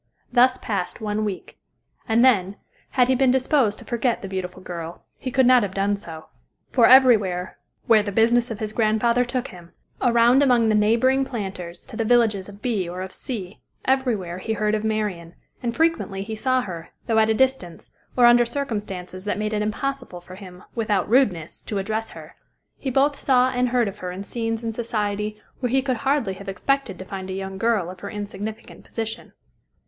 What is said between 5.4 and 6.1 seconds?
not have done